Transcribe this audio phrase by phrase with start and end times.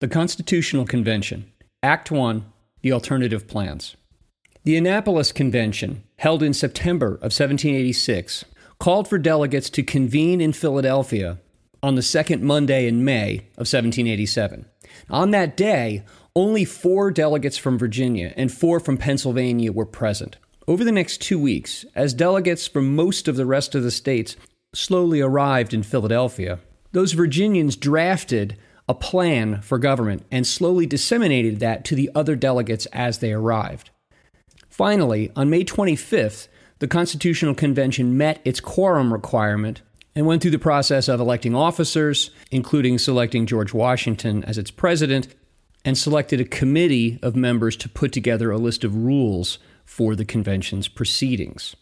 [0.00, 2.46] The Constitutional Convention, Act 1
[2.80, 3.96] The Alternative Plans.
[4.64, 8.46] The Annapolis Convention, held in September of 1786,
[8.78, 11.36] called for delegates to convene in Philadelphia
[11.82, 14.64] on the second Monday in May of 1787.
[15.10, 16.02] On that day,
[16.34, 20.38] only four delegates from Virginia and four from Pennsylvania were present.
[20.66, 24.36] Over the next two weeks, as delegates from most of the rest of the states
[24.74, 26.58] slowly arrived in Philadelphia,
[26.92, 28.56] those Virginians drafted
[28.90, 33.88] a plan for government and slowly disseminated that to the other delegates as they arrived.
[34.68, 36.48] Finally, on May 25th,
[36.80, 39.82] the Constitutional Convention met its quorum requirement
[40.16, 45.28] and went through the process of electing officers, including selecting George Washington as its president,
[45.84, 50.24] and selected a committee of members to put together a list of rules for the
[50.24, 51.76] convention's proceedings.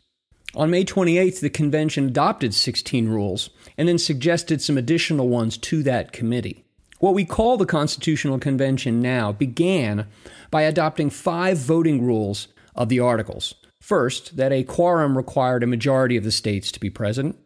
[0.54, 3.48] On May 28th, the convention adopted 16 rules
[3.78, 6.66] and then suggested some additional ones to that committee.
[6.98, 10.06] What we call the Constitutional Convention now began
[10.50, 13.54] by adopting five voting rules of the Articles.
[13.80, 17.36] First, that a quorum required a majority of the states to be present.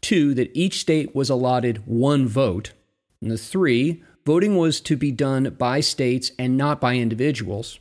[0.00, 2.72] Two, that each state was allotted one vote.
[3.20, 7.80] And the three, voting was to be done by states and not by individuals.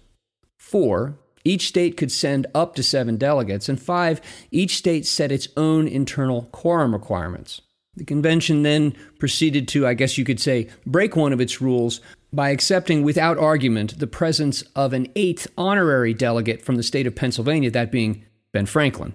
[0.57, 3.69] Four, each state could send up to seven delegates.
[3.69, 4.19] And five,
[4.51, 7.61] each state set its own internal quorum requirements.
[7.99, 11.99] The convention then proceeded to, I guess you could say, break one of its rules
[12.31, 17.13] by accepting without argument the presence of an eighth honorary delegate from the state of
[17.13, 19.11] Pennsylvania, that being Ben Franklin.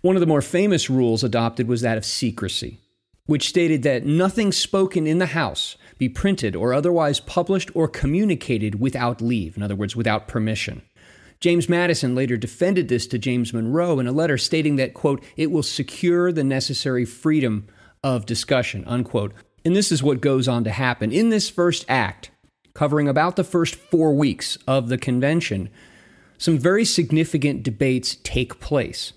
[0.00, 2.80] One of the more famous rules adopted was that of secrecy,
[3.26, 8.80] which stated that nothing spoken in the House be printed or otherwise published or communicated
[8.80, 10.82] without leave, in other words, without permission.
[11.38, 15.52] James Madison later defended this to James Monroe in a letter stating that, quote, it
[15.52, 17.68] will secure the necessary freedom
[18.02, 19.32] of discussion, unquote.
[19.64, 21.12] And this is what goes on to happen.
[21.12, 22.30] In this first act,
[22.74, 25.68] covering about the first four weeks of the convention,
[26.38, 29.12] some very significant debates take place,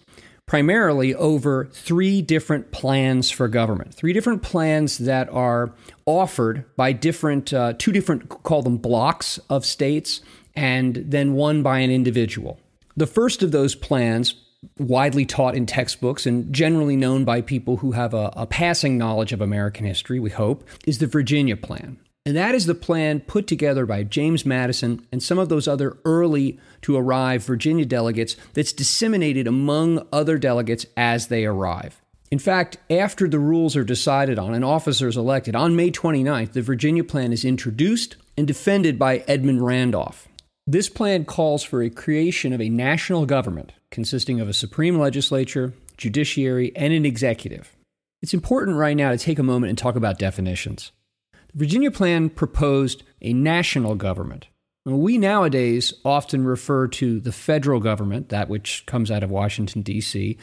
[0.48, 5.74] primarily over three different plans for government, three different plans that are
[6.06, 10.22] offered by different, uh, two different, call them blocks of states,
[10.56, 12.60] and then one by an individual.
[12.98, 14.34] The first of those plans
[14.78, 19.34] widely taught in textbooks and generally known by people who have a, a, passing knowledge
[19.34, 21.98] of American history, we hope, is the Virginia Plan.
[22.26, 25.98] And that is the plan put together by James Madison and some of those other
[26.06, 32.00] early to arrive Virginia delegates that's disseminated among other delegates as they arrive.
[32.30, 36.62] In fact, after the rules are decided on and officers elected, on May 29th, the
[36.62, 40.28] Virginia Plan is introduced and defended by Edmund Randolph.
[40.72, 45.74] This plan calls for a creation of a national government consisting of a supreme legislature,
[45.98, 47.76] judiciary, and an executive.
[48.22, 50.94] It's important right now to take a moment and talk about definitions.
[51.34, 54.48] The Virginia Plan proposed a national government.
[54.86, 60.38] We nowadays often refer to the federal government, that which comes out of Washington, D.C.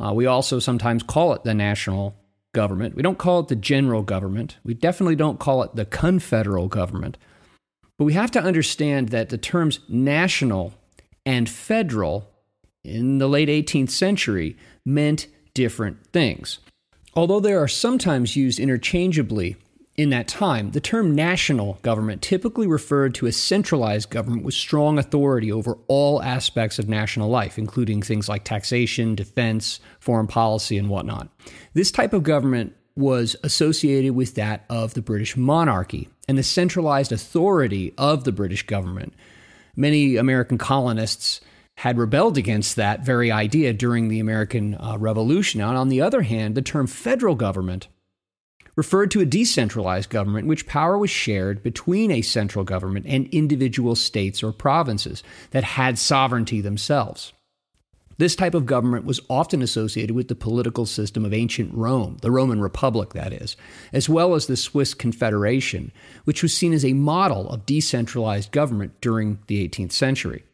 [0.00, 2.16] Uh, we also sometimes call it the national
[2.54, 2.94] government.
[2.94, 4.56] We don't call it the general government.
[4.64, 7.18] We definitely don't call it the confederal government.
[7.98, 10.74] But we have to understand that the terms national
[11.24, 12.28] and federal
[12.82, 16.58] in the late 18th century meant different things.
[17.14, 19.56] Although they are sometimes used interchangeably
[19.96, 24.98] in that time, the term national government typically referred to a centralized government with strong
[24.98, 30.88] authority over all aspects of national life, including things like taxation, defense, foreign policy, and
[30.88, 31.28] whatnot.
[31.74, 37.12] This type of government was associated with that of the British monarchy and the centralized
[37.12, 39.12] authority of the British government.
[39.76, 41.40] Many American colonists
[41.78, 45.60] had rebelled against that very idea during the American uh, Revolution.
[45.60, 47.88] And on the other hand, the term federal government
[48.76, 53.26] referred to a decentralized government in which power was shared between a central government and
[53.28, 57.32] individual states or provinces that had sovereignty themselves.
[58.18, 62.30] This type of government was often associated with the political system of ancient Rome, the
[62.30, 63.56] Roman Republic, that is,
[63.92, 65.92] as well as the Swiss Confederation,
[66.24, 70.44] which was seen as a model of decentralized government during the 18th century.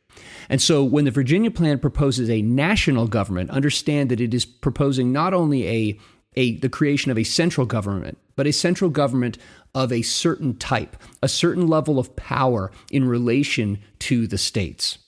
[0.48, 5.12] And so when the Virginia Plan proposes a national government, understand that it is proposing
[5.12, 5.98] not only a,
[6.36, 9.38] a the creation of a central government, but a central government
[9.74, 14.98] of a certain type, a certain level of power in relation to the states.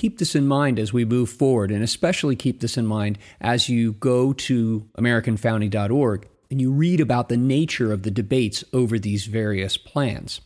[0.00, 3.68] Keep this in mind as we move forward, and especially keep this in mind as
[3.68, 9.26] you go to AmericanFounding.org and you read about the nature of the debates over these
[9.26, 10.40] various plans.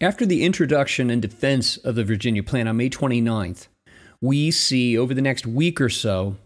[0.00, 3.66] After the introduction and defense of the Virginia Plan on May 29th,
[4.20, 6.36] we see over the next week or so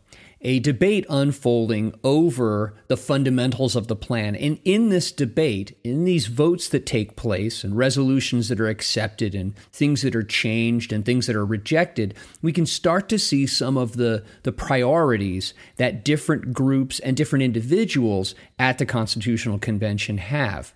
[0.45, 4.37] a debate unfolding over the fundamentals of the plan.
[4.37, 9.35] And in this debate, in these votes that take place and resolutions that are accepted
[9.35, 13.47] and things that are changed and things that are rejected, we can start to see
[13.47, 20.19] some of the, the priorities that different groups and different individuals at the Constitutional Convention
[20.19, 20.75] have.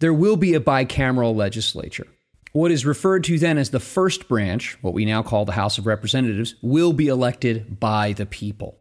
[0.00, 2.06] There will be a bicameral legislature.
[2.52, 5.78] What is referred to then as the first branch, what we now call the House
[5.78, 8.78] of Representatives, will be elected by the people.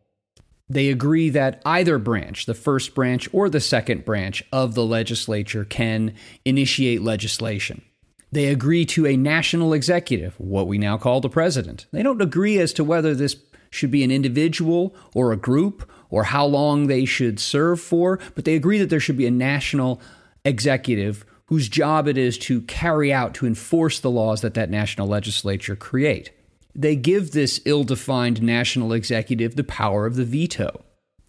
[0.68, 5.64] They agree that either branch, the first branch or the second branch of the legislature,
[5.64, 6.14] can
[6.44, 7.84] initiate legislation.
[8.32, 11.86] They agree to a national executive, what we now call the president.
[11.92, 13.38] They don't agree as to whether this
[13.70, 18.46] should be an individual or a group or how long they should serve for, but
[18.46, 20.02] they agree that there should be a national
[20.44, 25.08] executive whose job it is to carry out, to enforce the laws that that national
[25.08, 26.32] legislature create
[26.76, 30.84] they give this ill defined national executive the power of the veto.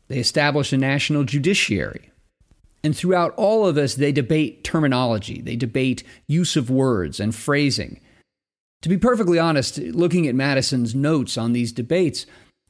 [0.09, 2.11] They establish a national judiciary.
[2.83, 8.01] And throughout all of this, they debate terminology, they debate use of words and phrasing.
[8.83, 12.27] To be perfectly honest, looking at Madison's notes on these debates,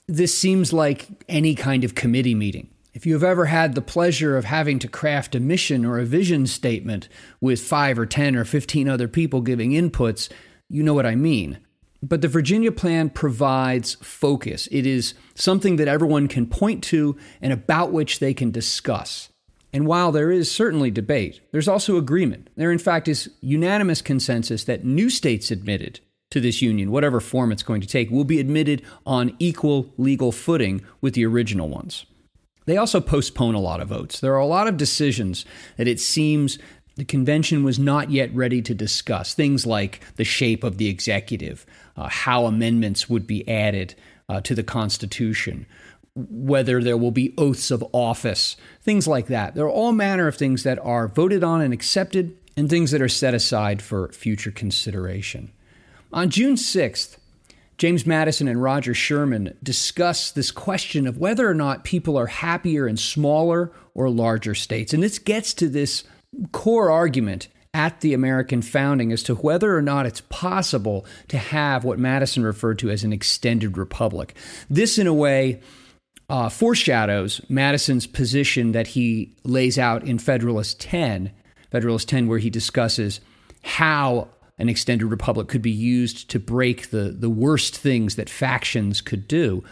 [0.06, 2.70] this seems like any kind of committee meeting.
[2.94, 6.06] If you have ever had the pleasure of having to craft a mission or a
[6.06, 10.30] vision statement with five or 10 or 15 other people giving inputs,
[10.70, 11.58] you know what I mean.
[12.02, 14.68] But the Virginia plan provides focus.
[14.70, 19.30] It is something that everyone can point to and about which they can discuss.
[19.72, 22.48] And while there is certainly debate, there's also agreement.
[22.56, 26.00] There, in fact, is unanimous consensus that new states admitted
[26.30, 30.32] to this union, whatever form it's going to take, will be admitted on equal legal
[30.32, 32.06] footing with the original ones.
[32.66, 34.18] They also postpone a lot of votes.
[34.18, 35.44] There are a lot of decisions
[35.76, 36.58] that it seems
[36.96, 41.66] the convention was not yet ready to discuss things like the shape of the executive,
[41.96, 43.94] uh, how amendments would be added
[44.28, 45.66] uh, to the Constitution,
[46.14, 49.54] whether there will be oaths of office, things like that.
[49.54, 53.02] There are all manner of things that are voted on and accepted, and things that
[53.02, 55.52] are set aside for future consideration.
[56.12, 57.18] On June 6th,
[57.76, 62.88] James Madison and Roger Sherman discuss this question of whether or not people are happier
[62.88, 64.94] in smaller or larger states.
[64.94, 66.04] And this gets to this
[66.52, 71.84] core argument at the American founding as to whether or not it's possible to have
[71.84, 74.34] what Madison referred to as an extended republic.
[74.70, 75.60] This, in a way,
[76.30, 81.30] uh, foreshadows Madison's position that he lays out in Federalist 10,
[81.70, 83.20] Federalist 10, where he discusses
[83.62, 84.28] how
[84.58, 89.28] an extended republic could be used to break the, the worst things that factions could
[89.28, 89.62] do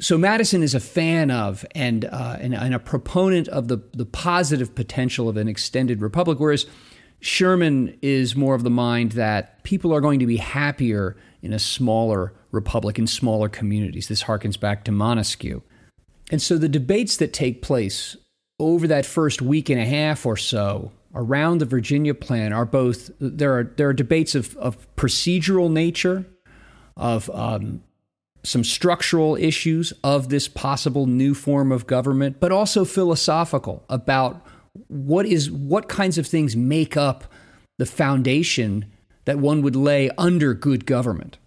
[0.00, 4.06] so Madison is a fan of and, uh, and, and a proponent of the the
[4.06, 6.66] positive potential of an extended republic, whereas
[7.20, 11.58] Sherman is more of the mind that people are going to be happier in a
[11.58, 14.08] smaller republic in smaller communities.
[14.08, 15.62] This harkens back to Montesquieu,
[16.30, 18.16] and so the debates that take place
[18.58, 23.10] over that first week and a half or so around the Virginia plan are both
[23.20, 26.24] there are there are debates of, of procedural nature,
[26.96, 27.82] of um,
[28.42, 34.44] some structural issues of this possible new form of government, but also philosophical about
[34.88, 37.24] what is what kinds of things make up
[37.78, 38.86] the foundation
[39.24, 41.38] that one would lay under good government.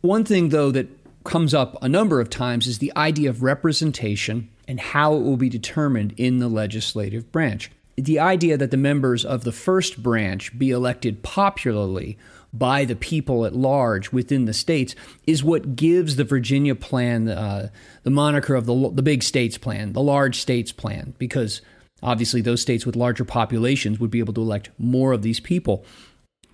[0.00, 0.88] One thing though that
[1.24, 5.36] comes up a number of times is the idea of representation and how it will
[5.36, 7.70] be determined in the legislative branch.
[7.96, 12.16] The idea that the members of the first branch be elected popularly
[12.52, 14.94] by the people at large within the states
[15.26, 17.68] is what gives the Virginia plan uh,
[18.02, 21.62] the moniker of the, the big states plan, the large states plan, because
[22.02, 25.84] obviously those states with larger populations would be able to elect more of these people.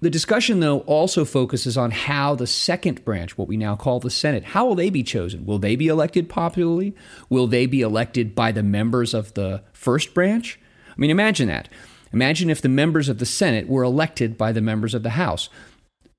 [0.02, 4.10] The discussion, though, also focuses on how the second branch, what we now call the
[4.10, 5.46] Senate, how will they be chosen?
[5.46, 6.94] Will they be elected popularly?
[7.30, 10.60] Will they be elected by the members of the first branch?
[10.90, 11.70] I mean, imagine that.
[12.12, 15.48] Imagine if the members of the Senate were elected by the members of the House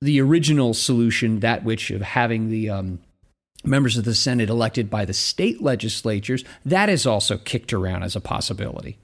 [0.00, 3.00] the original solution, that which of having the um,
[3.64, 8.14] members of the Senate elected by the state legislatures, that is also kicked around as
[8.14, 8.98] a possibility.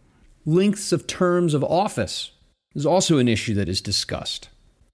[0.47, 2.33] Lengths of terms of office
[2.75, 4.49] is also an issue that is discussed.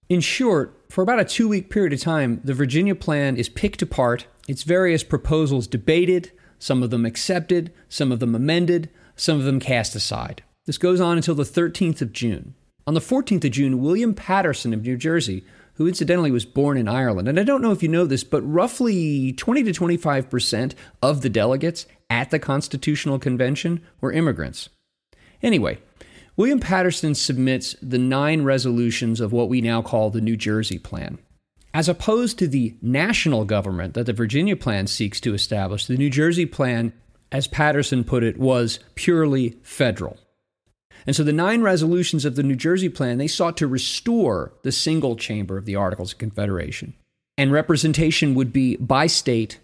[0.08, 3.82] In short, for about a two week period of time, the Virginia plan is picked
[3.82, 9.44] apart, its various proposals debated, some of them accepted, some of them amended, some of
[9.44, 10.42] them cast aside.
[10.66, 12.54] This goes on until the 13th of June.
[12.86, 15.44] On the 14th of June, William Paterson of New Jersey
[15.80, 17.26] who incidentally was born in Ireland.
[17.26, 21.30] And I don't know if you know this, but roughly 20 to 25% of the
[21.30, 24.68] delegates at the Constitutional Convention were immigrants.
[25.42, 25.78] Anyway,
[26.36, 31.18] William Paterson submits the nine resolutions of what we now call the New Jersey Plan.
[31.72, 36.10] As opposed to the national government that the Virginia plan seeks to establish, the New
[36.10, 36.92] Jersey plan,
[37.32, 40.18] as Paterson put it, was purely federal.
[41.06, 44.72] And so the nine resolutions of the New Jersey plan, they sought to restore the
[44.72, 46.94] single chamber of the Articles of Confederation.
[47.38, 49.58] And representation would be by state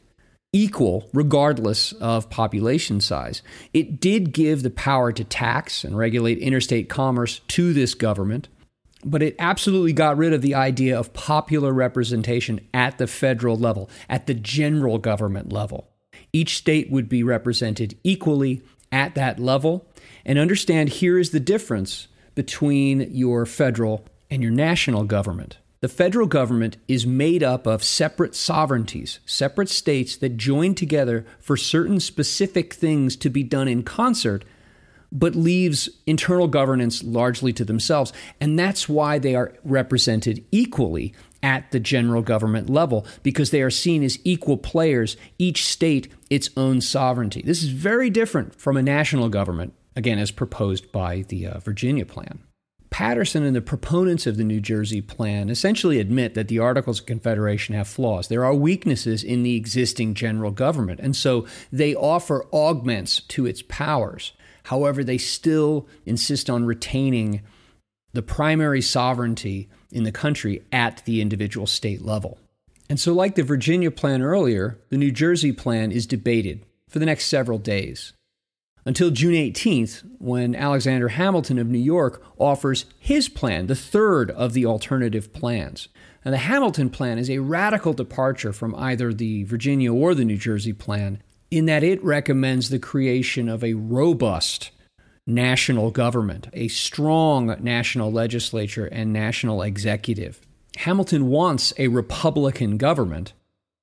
[0.53, 3.43] equal regardless of population size.
[3.75, 8.49] It did give the power to tax and regulate interstate commerce to this government,
[9.05, 13.91] but it absolutely got rid of the idea of popular representation at the federal level,
[14.09, 15.91] at the general government level.
[16.33, 19.87] Each state would be represented equally at that level.
[20.25, 25.59] And understand here is the difference between your federal and your national government.
[25.81, 31.57] The federal government is made up of separate sovereignties, separate states that join together for
[31.57, 34.45] certain specific things to be done in concert,
[35.13, 38.13] but leaves internal governance largely to themselves.
[38.41, 43.71] And that's why they are represented equally at the general government level, because they are
[43.71, 47.43] seen as equal players, each state its own sovereignty.
[47.43, 52.07] This is very different from a national government, again, as proposed by the uh, Virginia
[52.07, 52.41] plan.
[52.91, 57.07] Paterson and the proponents of the New Jersey plan essentially admit that the Articles of
[57.07, 58.29] Confederation have flaws.
[58.29, 63.63] There are weaknesses in the existing general government, and so they offer augments to its
[63.63, 64.33] powers.
[64.65, 67.43] However, they still insist on retaining
[68.13, 72.39] the primary sovereignty in the country at the individual state level.
[72.89, 77.07] And so, like the Virginia plan earlier, the New Jersey plan is debated for the
[77.07, 78.15] next several days
[78.87, 84.53] until June 18th, when Alexander Hamilton of New York offers his plan, the third of
[84.53, 85.89] the alternative plans.
[86.25, 90.39] And the Hamilton plan is a radical departure from either the Virginia or the New
[90.39, 94.71] Jersey plan, in that it recommends the creation of a robust
[95.27, 100.41] national government, a strong national legislature and national executive.
[100.77, 103.33] Hamilton wants a Republican government,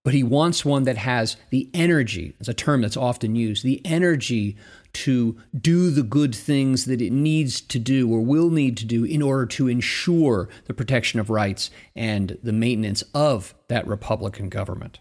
[0.03, 3.81] but he wants one that has the energy, it's a term that's often used, the
[3.85, 4.57] energy
[4.91, 9.03] to do the good things that it needs to do or will need to do
[9.03, 14.99] in order to ensure the protection of rights and the maintenance of that Republican government.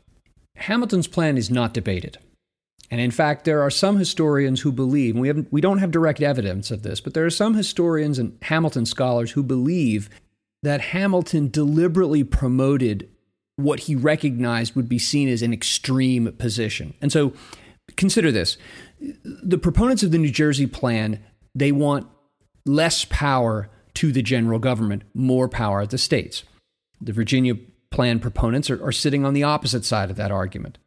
[0.56, 2.18] Hamilton's plan is not debated.
[2.90, 6.20] And in fact, there are some historians who believe, we, haven't, we don't have direct
[6.20, 10.10] evidence of this, but there are some historians and Hamilton scholars who believe
[10.62, 13.08] that Hamilton deliberately promoted
[13.56, 16.94] what he recognized would be seen as an extreme position.
[17.00, 17.32] And so
[17.96, 18.56] consider this
[19.24, 21.22] the proponents of the New Jersey plan,
[21.54, 22.06] they want
[22.64, 26.44] less power to the general government, more power at the states.
[27.00, 27.54] The Virginia
[27.90, 30.78] plan proponents are, are sitting on the opposite side of that argument.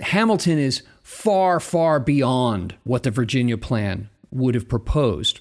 [0.00, 5.40] Hamilton is far, far beyond what the Virginia plan would have proposed.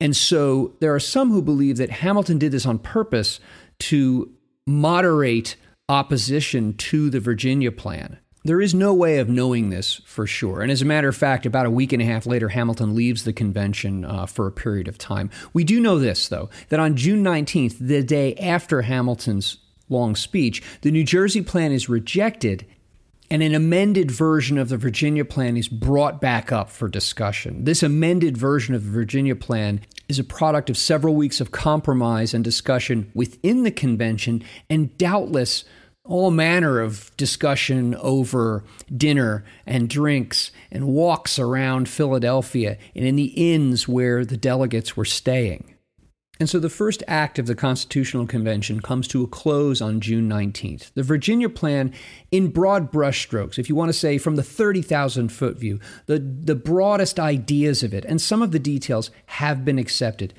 [0.00, 3.40] And so there are some who believe that Hamilton did this on purpose
[3.78, 4.30] to
[4.66, 5.56] moderate
[5.88, 8.18] opposition to the Virginia plan.
[8.44, 10.60] There is no way of knowing this for sure.
[10.62, 13.24] And as a matter of fact, about a week and a half later, Hamilton leaves
[13.24, 15.30] the convention uh, for a period of time.
[15.52, 19.58] We do know this, though, that on June 19th, the day after Hamilton's
[19.88, 22.66] long speech, the New Jersey plan is rejected
[23.30, 27.64] and an amended version of the Virginia plan is brought back up for discussion.
[27.64, 32.32] This amended version of the Virginia plan is a product of several weeks of compromise
[32.34, 35.64] and discussion within the convention and doubtless
[36.04, 38.64] all manner of discussion over
[38.96, 45.04] dinner and drinks and walks around Philadelphia and in the inns where the delegates were
[45.04, 45.75] staying.
[46.38, 50.28] And so the first act of the Constitutional Convention comes to a close on June
[50.28, 50.92] 19th.
[50.92, 51.94] The Virginia Plan,
[52.30, 56.54] in broad brushstrokes, if you want to say from the 30,000 foot view, the, the
[56.54, 60.34] broadest ideas of it and some of the details have been accepted.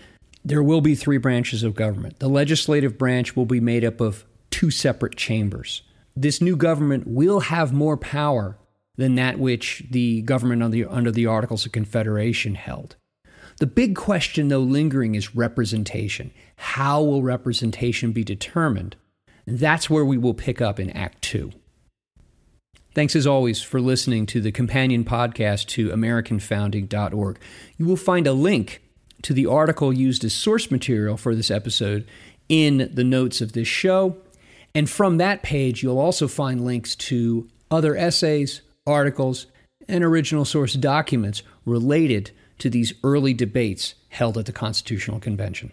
[0.46, 2.20] There will be three branches of government.
[2.20, 5.82] The legislative branch will be made up of two separate chambers.
[6.16, 8.58] This new government will have more power
[8.98, 12.96] than that which the government under the, under the Articles of Confederation held.
[13.60, 16.32] The big question, though, lingering is representation.
[16.58, 18.96] How will representation be determined?
[19.48, 21.52] That's where we will pick up in Act Two.
[22.94, 27.40] Thanks as always for listening to the companion podcast to AmericanFounding.org.
[27.78, 28.82] You will find a link
[29.22, 32.08] to the article used as source material for this episode
[32.50, 34.18] in the notes of this show.
[34.74, 39.48] And from that page, you'll also find links to other essays, articles,
[39.88, 45.72] and original source documents related to these early debates held at the Constitutional Convention.